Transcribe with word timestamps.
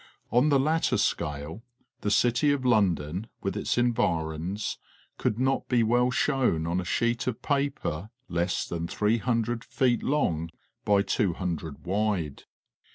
253 0.31 0.37
On 0.39 0.49
the 0.49 0.65
latter 0.67 0.97
scale 0.97 1.61
the'city 1.99 2.51
of 2.51 2.65
London 2.65 3.27
with 3.43 3.55
its 3.55 3.77
environs 3.77 4.79
could 5.19 5.37
not 5.37 5.67
be 5.69 5.83
well 5.83 6.09
shown 6.09 6.65
on 6.65 6.81
a 6.81 6.83
sheet 6.83 7.27
of 7.27 7.39
paper 7.43 8.09
less 8.27 8.67
than 8.67 8.87
300 8.87 9.63
feet 9.63 10.01
long 10.01 10.49
by 10.85 11.03
200 11.03 11.85
wide. 11.85 12.45